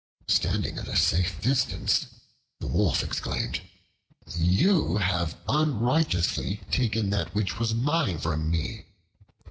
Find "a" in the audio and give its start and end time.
0.87-0.95